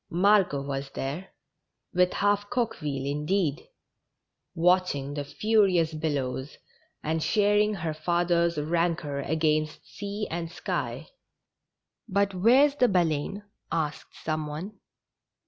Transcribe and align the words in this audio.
Margot 0.09 0.63
was 0.63 0.89
there— 0.95 1.29
with 1.93 2.13
half 2.13 2.49
Coqueville, 2.49 3.05
indeed— 3.05 3.67
watch 4.55 4.95
ing 4.95 5.13
the 5.13 5.23
furious 5.23 5.93
billows, 5.93 6.57
and 7.03 7.21
sharing 7.21 7.75
her 7.75 7.93
father's 7.93 8.57
rancor 8.57 9.19
against 9.19 9.85
sea 9.85 10.25
and 10.31 10.51
sky. 10.51 11.07
''But 12.11 12.33
where's 12.33 12.73
the 12.77 12.87
Baleine?" 12.87 13.43
asked 13.87 14.15
some 14.25 14.47
one. 14.47 14.79